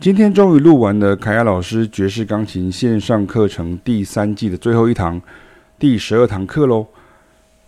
[0.00, 5.20] 今天终于录完了凯亚老师爵士钢琴线上课程第三季的最后一堂，
[5.78, 6.86] 第十二堂课喽。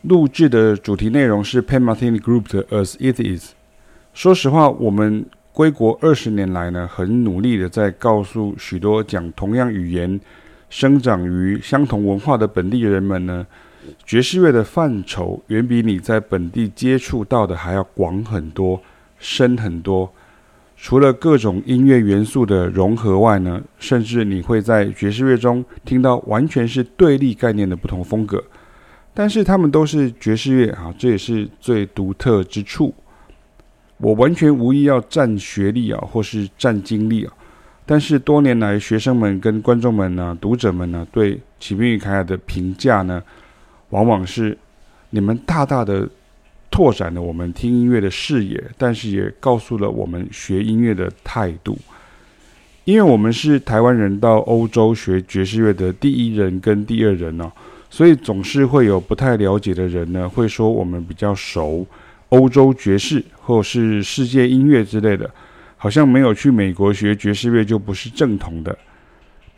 [0.00, 3.52] 录制的主题内容是 Pat Metheny Group 的 As It Is。
[4.14, 10.18] 说实话，我们归国二十年来呢，很努力的在告诉许多讲同样语言、
[10.70, 13.46] 生长于相同文化的本地人们呢，
[14.06, 18.80] 爵士乐的范畴远比你在本地接触到的还要广很多、
[19.18, 20.10] 深很多。
[20.76, 28.42] 除了各种音乐元素的融合外呢，甚至你会在爵士乐中听到完全是对立概念的不同风格，
[29.14, 32.92] 但是他们都是爵士乐啊，这也是最独特之处。
[33.96, 37.32] 我完全无意要占学历啊，或是占经历啊，
[37.86, 43.22] 但是多年来学生们跟观众们呢、读者们呢，对启斌与凯亚的评价呢，
[43.90, 44.58] 往往是
[45.10, 46.06] 你们大大的。
[46.74, 51.78] 拓展了我们听音乐的视野，但是也告诉了我们学音乐的态度。
[52.84, 57.52] 因为我们是台湾人到欧洲学爵士乐的第一人跟第二人呢、哦，
[57.88, 61.86] 所以总是会有不太了解的人呢，会说我们比较熟
[62.30, 65.30] 欧洲爵士或是世界音乐之类的，
[65.76, 68.76] 好像没有去美国学爵士乐就不是正统的。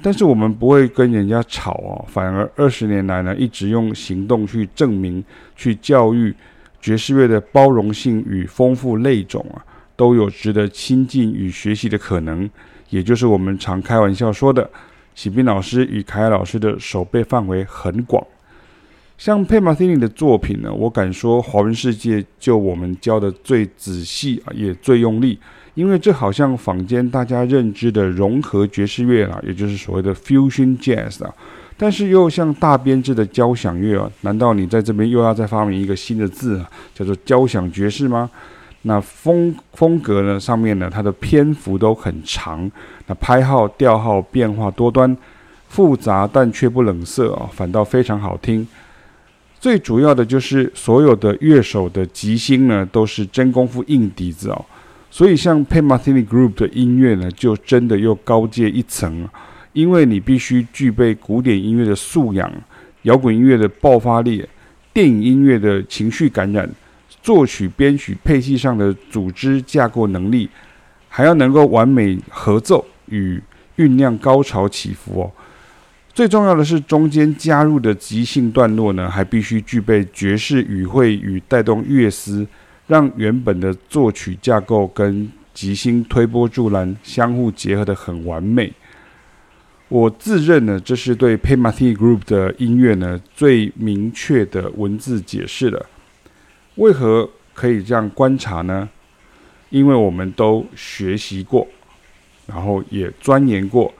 [0.00, 5.22] 但是我们不会跟人家吵哦，反而二十年来呢，一直用行动去证明、
[5.54, 6.34] 去教育。
[6.82, 9.64] 爵士乐的包容性与丰富类种啊，
[9.96, 12.50] 都有值得亲近与学习的可能。
[12.90, 14.68] 也就是我们常开玩笑说的，
[15.14, 18.22] 启斌老师与凯老师的手背范围很广。
[19.16, 25.38] 像佩马西尼的作品呢，我敢说华文世界就我们教的最仔细啊，也最用力，
[25.74, 31.32] 因为这好像坊间大家认知的融合爵士乐啊，也就是所谓的 Fusion Jazz 啊。
[31.82, 38.30] 但是又像大编制的交响乐啊，难道你在这边又要再发明一个新的字啊，叫做交响爵士吗？
[38.82, 42.70] 那风风格呢，上面呢，它的篇幅都很长，
[43.08, 45.16] 那拍号调号变化多端，
[45.70, 48.64] 复杂但却不冷涩啊，反倒非常好听。
[49.58, 54.64] 最主要的就是所有的乐手的即兴呢，都是真功夫硬底子哦，
[55.10, 59.28] 所以像 Pat Metheny Group 的音乐呢，就真的又高阶一层。
[59.72, 62.50] 因为你必须具备古典音乐的素养、
[63.02, 64.46] 摇滚音乐的爆发力、
[64.92, 66.68] 电影音乐的情绪感染、
[67.22, 70.48] 作曲、编曲、配器上的组织架构能力，
[71.08, 73.42] 还要能够完美合奏与
[73.76, 75.32] 酝酿高潮起伏哦。
[76.12, 82.46] 最重要的是，中间加入的即兴段落呢，还必须具备爵士语汇与带动乐思，
[82.86, 88.70] 让原本的作曲架构跟即兴推波助澜相互结合得很完美。
[89.92, 95.84] 我自认呢，这是对 Pat Metheny Group 的音乐呢最明确的文字解释了。
[96.76, 98.88] 为何可以这样观察呢？
[99.68, 101.68] 因为我们都学习过，
[102.46, 103.92] 然后也钻研过，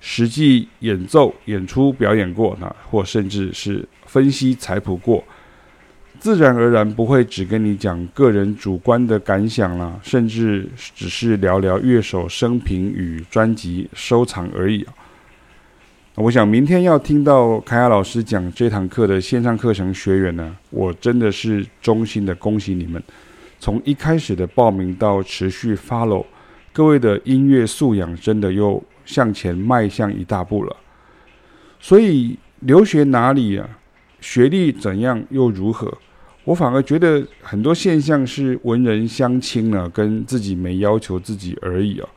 [0.00, 5.24] 实际演奏、演出、表演过，那或甚至是分析采谱过，
[6.20, 14.86] 自然而然不会只跟你讲个人主观的感想啦，甚至只是聊聊乐手生平与专辑收藏而已。
[16.20, 23.02] 我想明天要听到凯亚老师讲这堂课的线上课程学员呢，我真的是衷心的恭喜你们。
[23.58, 26.26] 从一开始的报名到持续 follow，
[26.74, 30.76] 各位的音乐素养真的又向前迈向一大步了。
[31.78, 33.66] 所以留学哪里啊？
[34.20, 35.96] 学历怎样又如何？
[36.44, 42.08] 我反而觉得很多现象是文人相轻呢，跟自己没要求自己而已啊。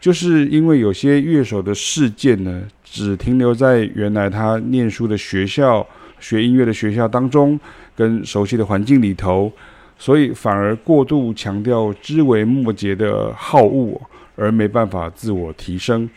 [0.00, 5.86] 就是因为有些乐手的事件呢，只停留在原来他念书的学校、
[6.20, 7.58] 学音乐的学校当中，
[7.96, 9.50] 跟熟悉的环境里头，
[9.98, 14.00] 所以反而过度强调枝微末节的好恶，
[14.36, 16.08] 而没办法自我提升。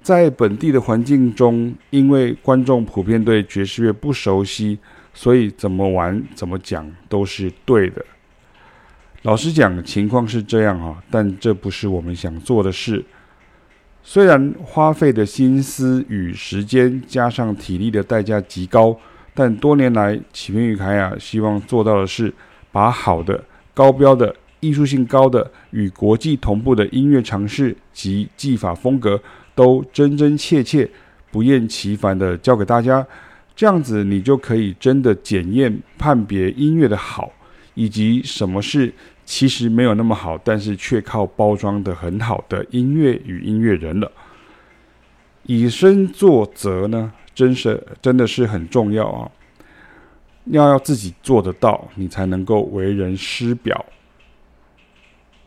[0.00, 4.76] 在本地的环境中，因为观众普遍对爵士乐不熟悉，
[5.14, 8.04] 所以怎么玩、怎么讲都是对的。
[9.22, 13.04] 老实讲，情况是这样啊，但这不是我们想做的事。
[14.02, 18.98] 虽然花费的心思与时间加上体力的代价极高，
[19.32, 22.34] 但多年来，启明与凯亚希望做到的是，
[22.72, 29.22] 把好的、高标的、艺术性高的与国际同步的音乐尝试及技法风格，
[29.54, 30.90] 都真真切切、
[31.30, 33.06] 不厌其烦地教给大家。
[33.54, 37.30] 这样子，你就可以真的检验、判别音乐的好，
[37.74, 38.92] 以及什么是。
[39.24, 44.10] 其实没有那么好，但是却靠包装的很好的音乐与音乐人了。
[45.44, 49.30] 以身作则呢，真是真的是很重要啊！
[50.46, 53.86] 要要自己做得到，你才能够为人师表。